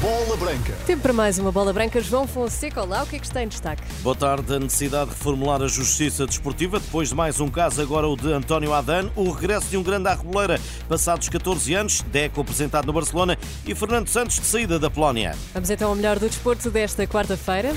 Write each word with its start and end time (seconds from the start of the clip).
Bola 0.00 0.36
Branca. 0.36 0.72
Tempo 0.86 1.02
para 1.02 1.12
mais 1.12 1.40
uma 1.40 1.50
bola 1.50 1.72
branca. 1.72 2.00
João 2.00 2.24
Fonseca, 2.24 2.82
olá, 2.82 3.02
o 3.02 3.06
que 3.06 3.16
é 3.16 3.18
que 3.18 3.26
está 3.26 3.42
em 3.42 3.48
destaque? 3.48 3.82
Boa 4.00 4.14
tarde. 4.14 4.54
A 4.54 4.60
necessidade 4.60 5.10
de 5.10 5.16
reformular 5.16 5.60
a 5.60 5.66
justiça 5.66 6.24
desportiva, 6.24 6.78
depois 6.78 7.08
de 7.08 7.16
mais 7.16 7.40
um 7.40 7.48
caso, 7.48 7.82
agora 7.82 8.06
o 8.06 8.16
de 8.16 8.32
António 8.32 8.72
Adan, 8.72 9.10
o 9.16 9.28
regresso 9.32 9.68
de 9.68 9.76
um 9.76 9.82
grande 9.82 10.08
arreboleira 10.08 10.60
passados 10.88 11.28
14 11.28 11.74
anos, 11.74 12.02
Deco 12.02 12.40
apresentado 12.40 12.86
no 12.86 12.92
Barcelona 12.92 13.36
e 13.66 13.74
Fernando 13.74 14.06
Santos 14.06 14.36
de 14.36 14.46
saída 14.46 14.78
da 14.78 14.88
Polónia. 14.88 15.34
Vamos 15.52 15.68
então 15.68 15.90
ao 15.90 15.96
melhor 15.96 16.20
do 16.20 16.28
desporto 16.28 16.70
desta 16.70 17.04
quarta-feira. 17.08 17.74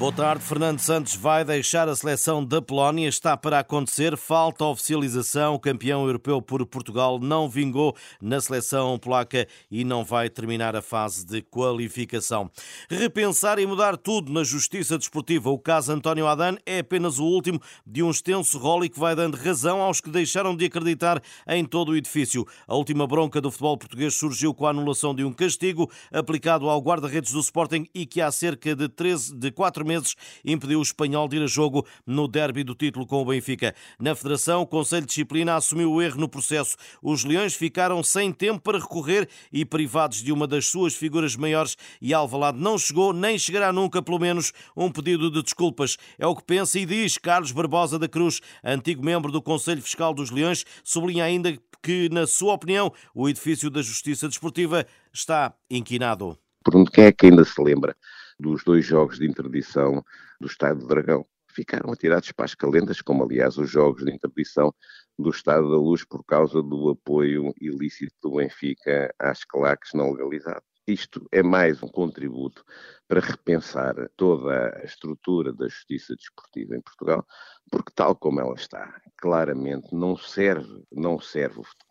Boa 0.00 0.10
tarde. 0.10 0.42
Fernando 0.42 0.78
Santos 0.78 1.14
vai 1.14 1.44
deixar 1.44 1.86
a 1.86 1.94
seleção 1.94 2.42
da 2.42 2.62
Polónia. 2.62 3.06
Está 3.06 3.36
para 3.36 3.58
acontecer. 3.58 4.16
Falta 4.16 4.64
oficialização. 4.64 5.56
O 5.56 5.60
campeão 5.60 6.06
europeu 6.06 6.40
por 6.40 6.64
Portugal 6.64 7.18
não 7.18 7.50
vingou 7.50 7.94
na 8.18 8.40
seleção 8.40 8.98
polaca 8.98 9.46
e 9.70 9.84
não 9.84 10.02
vai 10.02 10.30
terminar 10.30 10.74
a 10.74 10.80
fase 10.80 11.26
de 11.26 11.42
qualificação. 11.42 12.50
Repensar 12.88 13.58
e 13.58 13.66
mudar 13.66 13.98
tudo 13.98 14.32
na 14.32 14.42
justiça 14.42 14.96
desportiva. 14.96 15.50
O 15.50 15.58
caso 15.58 15.92
António 15.92 16.26
Adan 16.26 16.56
é 16.64 16.78
apenas 16.78 17.18
o 17.18 17.24
último 17.24 17.60
de 17.86 18.02
um 18.02 18.10
extenso 18.10 18.56
rol 18.56 18.80
que 18.88 18.98
vai 18.98 19.14
dando 19.14 19.36
razão 19.36 19.82
aos 19.82 20.00
que 20.00 20.08
deixaram 20.08 20.56
de 20.56 20.64
acreditar 20.64 21.22
em 21.46 21.62
todo 21.62 21.90
o 21.90 21.96
edifício. 21.96 22.46
A 22.66 22.74
última 22.74 23.06
bronca 23.06 23.38
do 23.38 23.50
futebol 23.50 23.76
português 23.76 24.14
surgiu 24.14 24.54
com 24.54 24.66
a 24.66 24.70
anulação 24.70 25.14
de 25.14 25.24
um 25.24 25.32
castigo 25.34 25.90
aplicado 26.10 26.70
ao 26.70 26.80
guarda-redes 26.80 27.32
do 27.32 27.40
Sporting 27.40 27.86
e 27.94 28.06
que 28.06 28.22
há 28.22 28.32
cerca 28.32 28.74
de, 28.74 28.88
13, 28.88 29.36
de 29.36 29.50
4 29.50 29.89
meses 29.90 30.14
impediu 30.44 30.78
o 30.78 30.82
espanhol 30.82 31.28
de 31.28 31.36
ir 31.36 31.42
a 31.42 31.46
jogo 31.46 31.86
no 32.06 32.28
derby 32.28 32.62
do 32.62 32.74
título 32.74 33.06
com 33.06 33.20
o 33.22 33.24
Benfica. 33.24 33.74
Na 33.98 34.14
Federação, 34.14 34.62
o 34.62 34.66
Conselho 34.66 35.02
de 35.02 35.08
Disciplina 35.08 35.56
assumiu 35.56 35.92
o 35.92 36.00
erro 36.00 36.20
no 36.20 36.28
processo. 36.28 36.76
Os 37.02 37.24
Leões 37.24 37.54
ficaram 37.54 38.02
sem 38.02 38.32
tempo 38.32 38.60
para 38.60 38.78
recorrer 38.78 39.28
e 39.52 39.64
privados 39.64 40.22
de 40.22 40.32
uma 40.32 40.46
das 40.46 40.66
suas 40.66 40.94
figuras 40.94 41.36
maiores 41.36 41.76
e 42.00 42.14
Alvalade 42.14 42.58
não 42.58 42.78
chegou, 42.78 43.12
nem 43.12 43.38
chegará 43.38 43.72
nunca, 43.72 44.02
pelo 44.02 44.18
menos, 44.18 44.52
um 44.76 44.90
pedido 44.90 45.30
de 45.30 45.42
desculpas. 45.42 45.96
É 46.18 46.26
o 46.26 46.36
que 46.36 46.44
pensa 46.44 46.78
e 46.78 46.86
diz 46.86 47.18
Carlos 47.18 47.52
Barbosa 47.52 47.98
da 47.98 48.08
Cruz, 48.08 48.40
antigo 48.62 49.04
membro 49.04 49.32
do 49.32 49.42
Conselho 49.42 49.82
Fiscal 49.82 50.14
dos 50.14 50.30
Leões, 50.30 50.64
sublinha 50.84 51.24
ainda 51.24 51.56
que, 51.82 52.08
na 52.10 52.26
sua 52.26 52.54
opinião, 52.54 52.92
o 53.14 53.28
edifício 53.28 53.70
da 53.70 53.82
Justiça 53.82 54.28
Desportiva 54.28 54.86
está 55.12 55.54
inquinado. 55.70 56.38
Pergunto 56.62 56.92
quem 56.92 57.04
é 57.04 57.12
que 57.12 57.26
ainda 57.26 57.44
se 57.44 57.60
lembra 57.60 57.96
dos 58.40 58.64
dois 58.64 58.84
jogos 58.84 59.18
de 59.18 59.26
interdição 59.26 60.04
do 60.40 60.46
Estádio 60.46 60.82
do 60.82 60.88
Dragão. 60.88 61.26
Ficaram 61.52 61.92
atirados 61.92 62.30
para 62.32 62.44
as 62.44 62.54
calendas, 62.54 63.02
como 63.02 63.24
aliás 63.24 63.58
os 63.58 63.68
jogos 63.68 64.04
de 64.04 64.12
interdição 64.12 64.72
do 65.18 65.30
Estado 65.30 65.68
da 65.68 65.76
Luz 65.76 66.04
por 66.04 66.24
causa 66.24 66.62
do 66.62 66.90
apoio 66.90 67.52
ilícito 67.60 68.14
do 68.22 68.36
Benfica 68.36 69.12
às 69.18 69.44
claques 69.44 69.92
não 69.92 70.12
legalizadas. 70.12 70.62
Isto 70.86 71.26
é 71.30 71.42
mais 71.42 71.82
um 71.82 71.88
contributo 71.88 72.64
para 73.06 73.20
repensar 73.20 73.94
toda 74.16 74.76
a 74.76 74.84
estrutura 74.84 75.52
da 75.52 75.68
justiça 75.68 76.16
desportiva 76.16 76.74
em 76.74 76.80
Portugal, 76.80 77.24
porque 77.70 77.92
tal 77.94 78.16
como 78.16 78.40
ela 78.40 78.54
está, 78.54 79.00
claramente 79.16 79.94
não 79.94 80.16
serve, 80.16 80.82
não 80.90 81.20
serve 81.20 81.60
o 81.60 81.64
futebol 81.64 81.89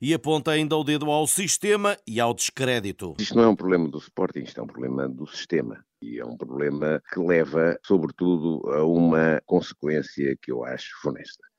e 0.00 0.14
aponta 0.14 0.50
ainda 0.50 0.76
o 0.76 0.84
dedo 0.84 1.10
ao 1.10 1.26
sistema 1.26 1.96
e 2.06 2.20
ao 2.20 2.34
descrédito. 2.34 3.14
Isto 3.18 3.36
não 3.36 3.44
é 3.44 3.48
um 3.48 3.56
problema 3.56 3.88
do 3.88 3.98
Sporting, 3.98 4.40
isto 4.40 4.60
é 4.60 4.62
um 4.62 4.66
problema 4.66 5.08
do 5.08 5.26
sistema. 5.26 5.84
E 6.02 6.18
é 6.18 6.24
um 6.24 6.36
problema 6.36 7.02
que 7.12 7.20
leva, 7.20 7.78
sobretudo, 7.84 8.66
a 8.70 8.84
uma 8.84 9.42
consequência 9.44 10.34
que 10.40 10.50
eu 10.50 10.64
acho 10.64 10.98
funesta 11.02 11.50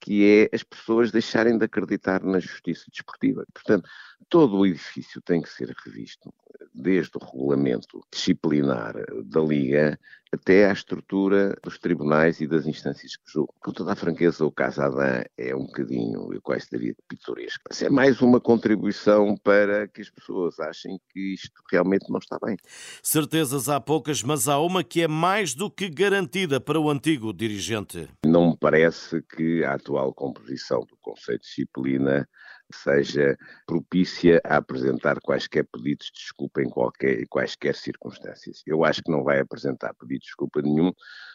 que 0.00 0.48
é 0.50 0.54
as 0.54 0.62
pessoas 0.62 1.10
deixarem 1.10 1.58
de 1.58 1.64
acreditar 1.64 2.22
na 2.22 2.38
justiça 2.38 2.84
desportiva. 2.90 3.44
Portanto, 3.52 3.88
todo 4.28 4.56
o 4.56 4.66
edifício 4.66 5.20
tem 5.22 5.40
que 5.40 5.48
ser 5.48 5.74
revisto, 5.84 6.32
desde 6.74 7.12
o 7.16 7.24
regulamento 7.24 8.00
disciplinar 8.12 8.94
da 9.24 9.40
Liga 9.40 9.98
até 10.30 10.68
à 10.68 10.72
estrutura 10.72 11.56
dos 11.62 11.78
tribunais 11.78 12.40
e 12.40 12.46
das 12.46 12.66
instâncias 12.66 13.16
que 13.16 13.30
julgam. 13.32 13.54
Com 13.60 13.72
toda 13.72 13.92
a 13.92 13.96
franqueza, 13.96 14.44
o 14.44 14.52
caso 14.52 14.82
Adam 14.82 15.24
é 15.36 15.56
um 15.56 15.64
bocadinho, 15.64 16.32
eu 16.32 16.42
quase 16.42 16.68
diria, 16.70 16.94
pitoresco. 17.08 17.64
Mas 17.68 17.82
é 17.82 17.88
mais 17.88 18.20
uma 18.20 18.40
contribuição 18.40 19.36
para 19.36 19.88
que 19.88 20.02
as 20.02 20.10
pessoas 20.10 20.60
achem 20.60 21.00
que 21.10 21.34
isto 21.34 21.62
realmente 21.70 22.10
não 22.10 22.18
está 22.18 22.38
bem. 22.44 22.56
Certezas 23.02 23.68
há 23.68 23.80
poucas, 23.80 24.22
mas 24.22 24.48
há 24.48 24.58
uma 24.60 24.84
que 24.84 25.02
é 25.02 25.08
mais 25.08 25.54
do 25.54 25.70
que 25.70 25.88
garantida 25.88 26.60
para 26.60 26.78
o 26.78 26.90
antigo 26.90 27.32
dirigente. 27.32 28.08
Não 28.26 28.50
me 28.50 28.56
parece 28.58 29.22
que 29.22 29.64
a 29.64 29.74
atual 29.74 30.12
composição 30.12 30.80
do 30.80 30.96
Conselho 31.00 31.38
de 31.38 31.44
Disciplina 31.44 32.28
seja 32.72 33.36
propícia 33.66 34.40
a 34.44 34.56
apresentar 34.56 35.20
quaisquer 35.20 35.66
pedidos 35.72 36.06
de 36.06 36.20
desculpa 36.20 36.62
em 36.62 36.68
qualquer, 36.68 37.26
quaisquer 37.28 37.74
circunstâncias. 37.74 38.62
Eu 38.66 38.84
acho 38.84 39.02
que 39.02 39.10
não 39.10 39.24
vai 39.24 39.40
apresentar 39.40 39.94
pedido 39.94 40.20
de 40.20 40.26
desculpa 40.26 40.60
nenhum, 40.60 40.92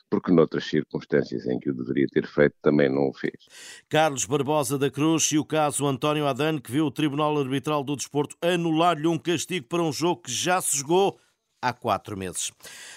porque 0.09 0.31
noutras 0.31 0.65
circunstâncias 0.65 1.45
em 1.47 1.59
que 1.59 1.69
o 1.69 1.73
deveria 1.73 2.07
ter 2.07 2.27
feito 2.27 2.55
também 2.61 2.89
não 2.89 3.09
o 3.09 3.13
fez. 3.13 3.47
Carlos 3.89 4.25
Barbosa 4.25 4.77
da 4.77 4.91
Cruz 4.91 5.31
e 5.31 5.37
o 5.37 5.45
caso 5.45 5.87
António 5.87 6.27
Adane, 6.27 6.61
que 6.61 6.71
viu 6.71 6.85
o 6.85 6.91
Tribunal 6.91 7.37
Arbitral 7.37 7.83
do 7.83 7.95
Desporto 7.95 8.35
anular-lhe 8.41 9.07
um 9.07 9.17
castigo 9.17 9.67
para 9.67 9.81
um 9.81 9.91
jogo 9.91 10.21
que 10.21 10.31
já 10.31 10.61
se 10.61 10.77
jogou 10.77 11.19
há 11.63 11.71
quatro 11.71 12.17
meses. 12.17 12.51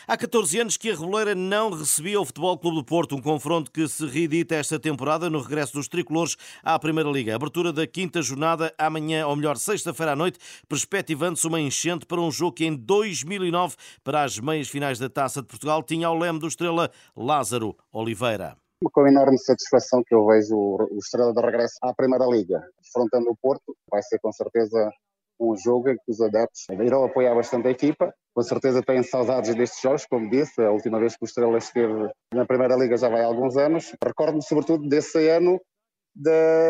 Há 0.08 0.16
14 0.16 0.58
anos 0.58 0.76
que 0.76 0.90
a 0.90 0.94
Reboleira 0.94 1.34
não 1.34 1.70
recebia 1.70 2.20
o 2.20 2.24
Futebol 2.24 2.58
Clube 2.58 2.78
do 2.78 2.84
Porto, 2.84 3.14
um 3.14 3.22
confronto 3.22 3.70
que 3.70 3.86
se 3.86 4.04
reedita 4.04 4.56
esta 4.56 4.78
temporada 4.78 5.30
no 5.30 5.40
regresso 5.40 5.74
dos 5.74 5.86
tricolores 5.86 6.36
à 6.64 6.76
Primeira 6.78 7.08
Liga. 7.08 7.36
Abertura 7.36 7.72
da 7.72 7.86
quinta 7.86 8.20
jornada 8.20 8.74
amanhã, 8.76 9.26
ou 9.26 9.36
melhor, 9.36 9.56
sexta-feira 9.56 10.12
à 10.12 10.16
noite, 10.16 10.38
perspectivando-se 10.68 11.46
uma 11.46 11.60
enchente 11.60 12.04
para 12.04 12.20
um 12.20 12.30
jogo 12.30 12.56
que 12.56 12.66
em 12.66 12.74
2009, 12.74 13.76
para 14.02 14.24
as 14.24 14.38
meias 14.38 14.68
finais 14.68 14.98
da 14.98 15.08
Taça 15.08 15.40
de 15.40 15.46
Portugal, 15.46 15.82
tinha 15.82 16.08
ao 16.08 16.18
leme 16.18 16.40
do 16.40 16.48
Estrela 16.48 16.90
Lázaro 17.16 17.76
Oliveira. 17.92 18.56
Com 18.92 19.06
enorme 19.06 19.38
satisfação 19.38 20.02
que 20.04 20.14
eu 20.14 20.26
vejo 20.26 20.54
o 20.54 20.98
Estrela 20.98 21.32
de 21.32 21.40
regresso 21.40 21.76
à 21.82 21.94
Primeira 21.94 22.26
Liga, 22.26 22.62
enfrentando 22.80 23.30
o 23.30 23.36
Porto, 23.36 23.74
vai 23.90 24.02
ser 24.02 24.18
com 24.18 24.30
certeza 24.32 24.90
um 25.38 25.56
jogo 25.56 25.90
em 25.90 25.96
que 25.96 26.10
os 26.10 26.20
adeptos 26.20 26.66
irão 26.70 27.04
apoiar 27.04 27.34
bastante 27.34 27.68
a 27.68 27.70
equipa. 27.70 28.12
Com 28.34 28.42
certeza 28.42 28.82
têm 28.82 29.02
saudades 29.02 29.54
destes 29.54 29.80
jogos, 29.80 30.06
como 30.06 30.30
disse, 30.30 30.62
a 30.62 30.70
última 30.70 30.98
vez 30.98 31.16
que 31.16 31.24
o 31.24 31.26
Estrela 31.26 31.58
esteve 31.58 32.10
na 32.32 32.46
Primeira 32.46 32.76
Liga 32.76 32.96
já 32.96 33.08
vai 33.08 33.22
há 33.22 33.26
alguns 33.26 33.56
anos. 33.56 33.94
Recordo-me 34.02 34.42
sobretudo 34.42 34.88
desse 34.88 35.28
ano 35.28 35.60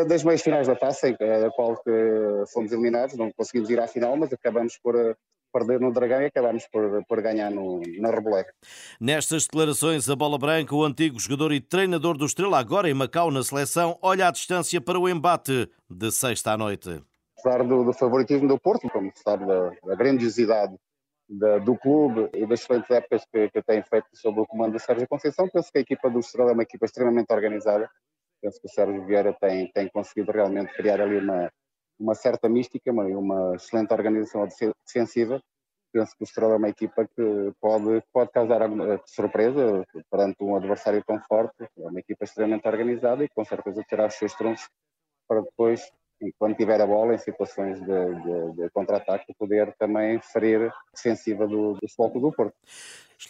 das 0.09 0.25
meias 0.25 0.43
finais 0.43 0.67
da 0.67 0.75
taça, 0.75 1.09
em 1.09 1.15
a 1.15 1.51
qual 1.51 1.81
fomos 2.53 2.73
eliminados, 2.73 3.17
não 3.17 3.31
conseguimos 3.31 3.71
ir 3.71 3.79
à 3.79 3.87
final, 3.87 4.17
mas 4.17 4.33
acabamos 4.33 4.77
por 4.83 4.97
eh, 4.97 5.15
perder 5.53 5.81
no 5.81 5.93
Dragão 5.93 6.21
e 6.21 6.27
acabamos 6.27 6.67
por, 6.67 7.05
por 7.07 7.23
ganhar 7.23 7.51
no, 7.51 7.81
na 8.01 8.11
Reboleira. 8.11 8.49
Nestas 9.01 9.45
declarações, 9.45 10.11
a 10.11 10.17
bola 10.17 10.37
branca, 10.37 10.75
o 10.75 10.85
antigo 10.85 11.21
jogador 11.21 11.53
e 11.53 11.61
treinador 11.61 12.19
do 12.19 12.27
Estrela, 12.27 12.59
agora 12.59 12.91
em 12.91 12.95
Macau 12.95 13.31
na 13.31 13.43
seleção, 13.43 13.97
olha 14.03 14.27
à 14.27 14.31
distância 14.33 14.81
para 14.81 14.99
o 14.99 15.09
embate 15.09 15.71
de 15.89 16.11
sexta 16.11 16.53
à 16.53 16.57
noite 16.57 17.01
apesar 17.47 17.65
do, 17.65 17.85
do, 17.85 17.93
favoritismo 17.93 18.49
do 18.49 18.59
Porto, 18.59 18.91
como 18.91 19.11
se 19.15 19.23
sabe, 19.23 19.47
da, 19.47 19.71
da 19.85 19.95
grandiosidade 19.95 20.77
da, 21.29 21.59
do 21.59 21.77
clube 21.77 22.29
e 22.35 22.45
das 22.47 22.61
excelentes 22.61 22.91
épocas 22.91 23.25
que, 23.33 23.49
que 23.51 23.63
tem 23.63 23.83
feito 23.83 24.09
sob 24.15 24.41
o 24.41 24.47
comando 24.47 24.73
do 24.73 24.79
Sérgio 24.81 25.07
Conceição, 25.09 25.49
penso 25.49 25.71
que 25.71 25.79
a 25.79 25.81
equipa 25.81 26.11
do 26.11 26.19
Estrela 26.19 26.51
é 26.51 26.55
uma 26.55 26.63
equipa 26.65 26.85
extremamente 26.85 27.33
organizada. 27.33 27.89
Penso 28.43 28.61
que 28.61 28.67
o 28.67 28.71
Sérgio 28.71 29.05
Vieira 29.07 29.33
tem, 29.41 29.71
tem 29.73 29.89
conseguido 29.89 30.33
realmente 30.33 30.75
criar 30.75 31.01
ali 31.01 31.19
uma, 31.19 31.51
uma 31.99 32.15
certa 32.15 32.49
mística, 32.49 32.91
uma, 32.91 33.05
uma 33.05 33.55
excelente 33.55 33.93
organização 33.93 34.47
defensiva. 34.85 35.41
Penso 35.93 36.17
que 36.17 36.25
o 36.25 36.27
Estrela 36.27 36.55
é 36.55 36.57
uma 36.57 36.69
equipa 36.69 37.07
que 37.07 37.53
pode, 37.61 38.03
pode 38.13 38.31
causar 38.31 38.69
surpresa 39.07 39.85
perante 40.11 40.37
um 40.43 40.55
adversário 40.55 41.03
tão 41.07 41.19
forte. 41.23 41.55
É 41.79 41.89
uma 41.89 42.01
equipa 42.01 42.25
extremamente 42.25 42.69
organizada 42.69 43.25
e 43.25 43.29
com 43.29 43.45
certeza 43.45 43.83
terá 43.89 44.07
os 44.07 44.15
seus 44.15 44.35
trunfos 44.35 44.69
para 45.27 45.41
depois 45.41 45.91
e 46.21 46.33
quando 46.39 46.57
tiver 46.57 46.81
a 46.81 46.87
bola 46.87 47.15
em 47.15 47.19
situações 47.19 47.81
de, 47.81 47.87
de, 47.87 48.53
de 48.57 48.71
contra-ataque, 48.71 49.35
poder 49.39 49.75
também 49.79 50.21
ferir 50.21 50.73
defensiva 50.95 51.47
do, 51.47 51.75
do 51.75 52.21
do 52.21 52.33
Porto. 52.33 52.55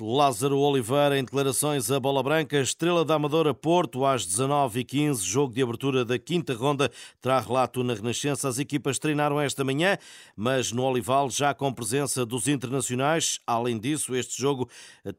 Lázaro 0.00 0.58
Oliveira 0.58 1.16
em 1.18 1.24
declarações 1.24 1.90
a 1.90 2.00
bola 2.00 2.22
branca, 2.22 2.58
Estrela 2.58 3.04
da 3.04 3.14
Amadora 3.14 3.54
Porto 3.54 4.04
às 4.04 4.26
19h15, 4.26 5.22
jogo 5.22 5.54
de 5.54 5.62
abertura 5.62 6.04
da 6.04 6.18
quinta 6.18 6.54
ronda, 6.54 6.90
terá 7.20 7.38
relato 7.40 7.82
na 7.84 7.94
Renascença. 7.94 8.48
As 8.48 8.58
equipas 8.58 8.98
treinaram 8.98 9.40
esta 9.40 9.64
manhã, 9.64 9.96
mas 10.36 10.72
no 10.72 10.82
Olival 10.82 11.30
já 11.30 11.54
com 11.54 11.72
presença 11.72 12.26
dos 12.26 12.48
internacionais. 12.48 13.38
Além 13.46 13.78
disso, 13.78 14.14
este 14.14 14.40
jogo 14.40 14.68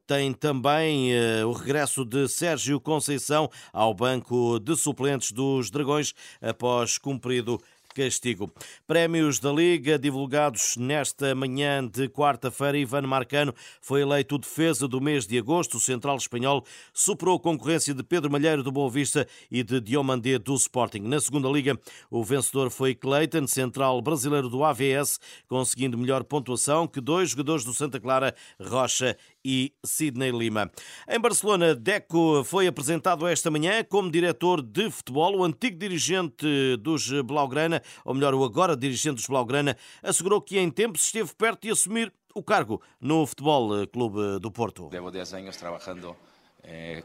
tem 0.06 0.34
também 0.34 1.12
uh, 1.14 1.48
o 1.48 1.54
regresso 1.54 2.04
de 2.04 2.28
Sérgio 2.28 2.80
Conceição 2.80 3.50
ao 3.72 3.94
banco 3.94 4.60
de 4.60 4.76
suplentes 4.76 5.32
dos 5.32 5.72
Dragões 5.72 6.14
após 6.42 6.98
cumprido 6.98 7.60
castigo. 7.98 8.52
Prémios 8.86 9.40
da 9.40 9.52
Liga 9.52 9.98
divulgados 9.98 10.78
nesta 10.78 11.34
manhã 11.34 11.84
de 11.84 12.08
quarta-feira. 12.08 12.78
Ivan 12.78 13.02
Marcano 13.02 13.56
foi 13.82 14.02
eleito 14.02 14.36
o 14.36 14.38
defesa 14.38 14.88
do 14.88 15.02
mês 15.02 15.26
de 15.26 15.40
agosto. 15.40 15.78
O 15.78 15.80
central 15.80 16.16
espanhol 16.18 16.64
superou 16.94 17.38
a 17.38 17.40
concorrência 17.40 17.96
de 17.96 18.04
Pedro 18.04 18.30
Malheiro 18.30 18.62
do 18.62 18.72
Boa 18.72 18.88
Vista 18.88 19.28
e 19.50 19.64
de 19.64 19.82
Diomandé 19.82 20.38
do 20.38 20.54
Sporting. 20.54 21.00
Na 21.00 21.20
segunda 21.20 21.50
liga, 21.50 21.76
o 22.12 22.24
vencedor 22.24 22.70
foi 22.70 22.94
Clayton, 22.94 23.48
central 23.48 24.00
brasileiro 24.00 24.48
do 24.48 24.64
AVS, 24.64 25.20
conseguindo 25.48 25.98
melhor 25.98 26.24
pontuação 26.24 26.88
que 26.88 27.02
dois 27.02 27.32
jogadores 27.32 27.66
do 27.66 27.74
Santa 27.74 28.00
Clara, 28.00 28.36
Rocha 28.62 29.18
e 29.48 29.74
Sidney 29.82 30.30
Lima. 30.30 30.70
Em 31.08 31.18
Barcelona, 31.22 31.74
Deco 31.74 32.44
foi 32.44 32.68
apresentado 32.68 33.26
esta 33.26 33.50
manhã 33.50 33.82
como 33.82 34.12
diretor 34.12 34.62
de 34.62 34.92
futebol. 34.92 35.38
O 35.38 35.44
antigo 35.46 35.78
dirigente 35.78 36.46
dos 36.82 37.10
Blaugrana, 37.24 37.82
ou 38.04 38.14
melhor, 38.14 38.34
o 38.34 38.44
agora 38.44 38.76
dirigente 38.76 39.16
dos 39.16 39.28
Blaugrana, 39.28 39.78
assegurou 40.04 40.42
que 40.42 40.60
em 40.60 40.70
tempos 40.70 41.06
esteve 41.06 41.34
perto 41.34 41.62
de 41.62 41.72
assumir 41.72 42.12
o 42.36 42.44
cargo 42.44 42.82
no 43.00 43.26
Futebol 43.26 43.88
Clube 43.88 44.40
do 44.42 44.52
Porto. 44.52 44.90
Levo 44.92 45.10
10 45.10 45.34
anos 45.36 45.56
trabalhando 45.56 46.14
eh, 46.62 47.02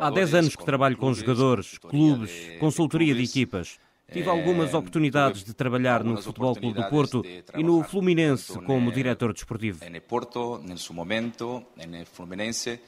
Há 0.00 0.10
10 0.10 0.34
anos 0.34 0.56
que 0.56 0.64
trabalho 0.64 0.96
com 0.96 1.14
jogadores, 1.14 1.78
clubes, 1.78 2.58
consultoria 2.58 3.14
de 3.14 3.22
equipas. 3.22 3.78
Tive 4.12 4.28
algumas 4.28 4.72
eh, 4.72 4.76
oportunidades 4.76 5.42
de 5.42 5.52
trabalhar 5.52 6.04
no 6.04 6.20
Futebol 6.22 6.54
Clube 6.54 6.80
do 6.80 6.88
Porto 6.88 7.22
e 7.56 7.62
no 7.62 7.82
Fluminense 7.82 8.58
como 8.60 8.92
diretor 8.92 9.32
desportivo. 9.32 9.84
No 9.88 10.00
Porto, 10.00 10.62
momento, 10.92 11.64
no 11.76 12.06
Fluminense 12.06 12.80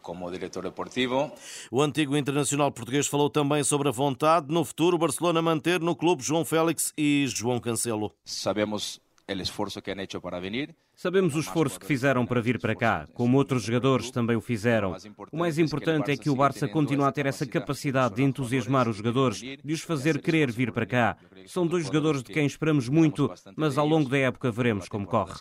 como 0.00 0.30
diretor 0.30 0.64
deportivo. 0.64 1.30
O 1.70 1.82
antigo 1.82 2.16
internacional 2.16 2.72
português 2.72 3.06
falou 3.06 3.28
também 3.28 3.62
sobre 3.62 3.88
a 3.88 3.92
vontade 3.92 4.46
no 4.48 4.64
futuro 4.64 4.96
Barcelona 4.96 5.42
manter 5.42 5.78
no 5.78 5.94
clube 5.94 6.22
João 6.22 6.44
Félix 6.44 6.92
e 6.96 7.26
João 7.28 7.60
Cancelo. 7.60 8.10
Sabemos 8.24 8.98
o 9.28 9.32
esforço 9.32 9.82
que 9.82 9.92
han 9.92 10.00
hecho 10.00 10.20
para 10.20 10.40
venir. 10.40 10.74
Sabemos 11.02 11.34
o 11.34 11.40
esforço 11.40 11.80
que 11.80 11.86
fizeram 11.86 12.26
para 12.26 12.42
vir 12.42 12.60
para 12.60 12.76
cá, 12.76 13.08
como 13.14 13.38
outros 13.38 13.62
jogadores 13.62 14.10
também 14.10 14.36
o 14.36 14.40
fizeram. 14.42 14.94
O 15.32 15.38
mais 15.38 15.58
importante 15.58 16.12
é 16.12 16.16
que 16.18 16.28
o 16.28 16.36
Barça 16.36 16.68
continue 16.68 17.06
a 17.06 17.10
ter 17.10 17.24
essa 17.24 17.46
capacidade 17.46 18.16
de 18.16 18.22
entusiasmar 18.22 18.86
os 18.86 18.98
jogadores, 18.98 19.38
de 19.38 19.72
os 19.72 19.80
fazer 19.80 20.20
querer 20.20 20.52
vir 20.52 20.70
para 20.70 20.84
cá. 20.84 21.16
São 21.46 21.66
dois 21.66 21.86
jogadores 21.86 22.22
de 22.22 22.30
quem 22.30 22.44
esperamos 22.44 22.86
muito, 22.90 23.32
mas 23.56 23.78
ao 23.78 23.86
longo 23.86 24.10
da 24.10 24.18
época 24.18 24.52
veremos 24.52 24.90
como 24.90 25.06
corre. 25.06 25.40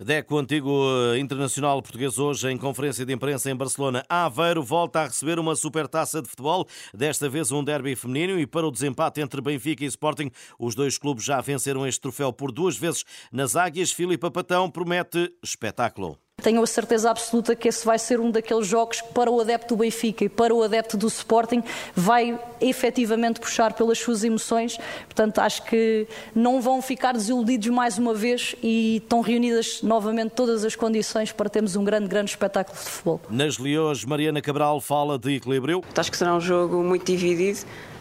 Deco, 0.00 0.38
antigo 0.38 0.70
eh, 1.12 1.18
internacional 1.18 1.82
português, 1.82 2.18
hoje 2.18 2.48
em 2.48 2.56
conferência 2.56 3.04
de 3.04 3.12
imprensa 3.12 3.50
em 3.50 3.54
Barcelona. 3.54 4.02
Aveiro 4.08 4.62
volta 4.62 5.00
a 5.00 5.04
receber 5.04 5.38
uma 5.38 5.54
supertaça 5.54 6.22
de 6.22 6.28
futebol, 6.28 6.66
desta 6.94 7.28
vez 7.28 7.52
um 7.52 7.62
derby 7.62 7.94
feminino 7.94 8.40
e 8.40 8.46
para 8.46 8.66
o 8.66 8.70
desempate 8.70 9.20
entre 9.20 9.42
Benfica 9.42 9.84
e 9.84 9.88
Sporting, 9.88 10.30
os 10.58 10.74
dois 10.74 10.96
clubes 10.96 11.24
já 11.24 11.38
venceram 11.42 11.86
este 11.86 12.00
troféu 12.00 12.32
por 12.32 12.50
duas 12.50 12.78
vezes 12.78 13.04
nas 13.30 13.57
Águias, 13.58 13.92
Filipe 13.92 14.30
Patão 14.30 14.70
promete 14.70 15.32
espetáculo. 15.42 16.18
Tenho 16.40 16.62
a 16.62 16.66
certeza 16.68 17.10
absoluta 17.10 17.56
que 17.56 17.66
esse 17.66 17.84
vai 17.84 17.98
ser 17.98 18.20
um 18.20 18.30
daqueles 18.30 18.64
jogos 18.66 19.00
que, 19.00 19.12
para 19.12 19.28
o 19.28 19.40
adepto 19.40 19.74
do 19.74 19.80
Benfica 19.80 20.24
e 20.24 20.28
para 20.28 20.54
o 20.54 20.62
adepto 20.62 20.96
do 20.96 21.08
Sporting, 21.08 21.64
vai 21.96 22.38
efetivamente 22.60 23.40
puxar 23.40 23.72
pelas 23.72 23.98
suas 23.98 24.22
emoções. 24.22 24.78
Portanto, 25.06 25.40
acho 25.40 25.64
que 25.64 26.06
não 26.32 26.60
vão 26.60 26.80
ficar 26.80 27.12
desiludidos 27.12 27.68
mais 27.70 27.98
uma 27.98 28.14
vez 28.14 28.54
e 28.62 28.98
estão 28.98 29.20
reunidas 29.20 29.82
novamente 29.82 30.30
todas 30.30 30.64
as 30.64 30.76
condições 30.76 31.32
para 31.32 31.50
termos 31.50 31.74
um 31.74 31.82
grande, 31.82 32.06
grande 32.06 32.30
espetáculo 32.30 32.78
de 32.78 32.84
futebol. 32.84 33.20
Nas 33.28 33.58
Leões, 33.58 34.04
Mariana 34.04 34.40
Cabral 34.40 34.80
fala 34.80 35.18
de 35.18 35.34
equilíbrio. 35.34 35.82
Acho 35.96 36.10
que 36.10 36.16
será 36.16 36.36
um 36.36 36.40
jogo 36.40 36.84
muito 36.84 37.04
dividido, 37.04 37.58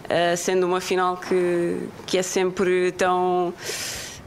eh, 0.07 0.35
sendo 0.35 0.67
uma 0.67 0.79
final 0.79 1.17
que, 1.17 1.89
que 2.05 2.19
é 2.19 2.21
sempre 2.21 2.91
tão 2.91 3.51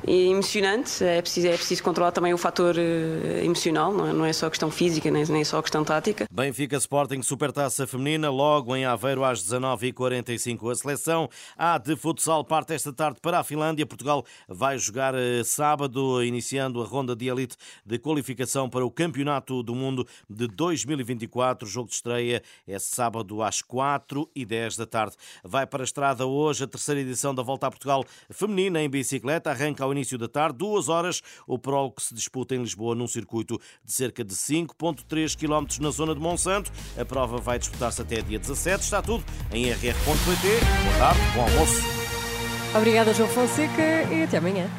emocionante. 0.07 1.05
É 1.05 1.21
preciso, 1.21 1.49
é 1.49 1.57
preciso 1.57 1.83
controlar 1.83 2.13
também 2.13 2.33
o 2.33 2.39
fator 2.39 2.77
eh, 2.79 3.45
emocional, 3.45 3.93
não 3.93 4.07
é, 4.07 4.13
não 4.13 4.25
é 4.25 4.33
só 4.33 4.49
questão 4.49 4.71
física, 4.71 5.11
nem, 5.11 5.25
nem 5.27 5.45
só 5.45 5.61
questão 5.61 5.85
tática. 5.85 6.27
Benfica 6.31 6.77
Sporting 6.77 7.23
Supertaça 7.23 7.87
Feminina, 7.87 8.31
logo 8.31 8.75
em 8.75 8.85
Aveiro 8.85 9.25
às 9.25 9.43
19h45. 9.45 10.71
A 10.71 10.75
seleção 10.75 11.29
A 11.57 11.79
de 11.79 11.97
futsal 11.97 12.45
parte 12.45 12.73
esta 12.73 12.93
tarde 12.93 13.19
para 13.21 13.41
a 13.41 13.45
Finlândia. 13.45 13.87
Portugal 13.87 14.25
vai 14.49 14.79
jogar 14.79 15.15
eh, 15.15 15.43
sábado, 15.45 16.23
iniciando 16.25 16.83
a 16.83 16.85
ronda 16.85 17.15
de 17.15 17.29
elite 17.29 17.57
de 17.85 17.99
qualificação 17.99 18.69
para 18.69 18.85
o 18.85 18.91
Campeonato 18.91 19.63
do 19.63 19.75
Mundo 19.75 20.07
de 20.29 20.47
2024. 20.47 21.67
O 21.67 21.71
jogo 21.71 21.89
de 21.89 21.95
estreia 21.95 22.43
é 22.67 22.79
sábado 22.79 23.43
às 23.43 23.63
4h10 23.63 24.79
da 24.79 24.87
tarde. 24.87 25.17
Vai 25.45 25.67
para 25.67 25.83
a 25.83 25.85
estrada 25.85 26.27
hoje 26.27 26.65
a 26.65 26.67
terceira 26.67 27.01
edição 27.01 27.35
da 27.35 27.43
Volta 27.43 27.67
a 27.67 27.71
Portugal 27.71 28.05
Feminina 28.31 28.81
em 28.81 28.89
bicicleta. 28.89 29.51
Arranca 29.51 29.90
ao 29.91 29.93
início 29.93 30.17
da 30.17 30.29
tarde, 30.29 30.59
duas 30.59 30.89
horas, 30.89 31.21
o 31.47 31.59
prólogo 31.59 31.97
que 31.97 32.03
se 32.03 32.15
disputa 32.15 32.55
em 32.55 32.63
Lisboa 32.63 32.95
num 32.95 33.07
circuito 33.07 33.61
de 33.85 33.93
cerca 33.93 34.25
de 34.25 34.35
5,3 34.35 35.37
km 35.37 35.67
na 35.81 35.91
zona 35.91 36.15
de 36.15 36.21
Monsanto. 36.21 36.71
A 36.97 37.05
prova 37.05 37.39
vai 37.39 37.59
disputar-se 37.59 38.01
até 38.01 38.23
dia 38.23 38.39
17. 38.39 38.85
Está 38.85 39.03
tudo 39.03 39.25
em 39.53 39.71
rr.pt. 39.71 39.91
Boa 40.85 40.99
tarde, 40.99 41.21
bom 41.35 41.43
almoço. 41.43 41.83
Obrigada, 42.75 43.13
João 43.13 43.29
Fonseca, 43.29 43.83
e 44.13 44.23
até 44.23 44.39
amanhã. 44.39 44.71